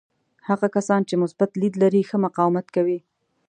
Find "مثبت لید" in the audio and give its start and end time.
1.23-1.73